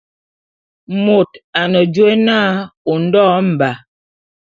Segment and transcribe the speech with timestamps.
[1.03, 2.37] Mot ane jôé na
[2.93, 3.69] Ondo Mba.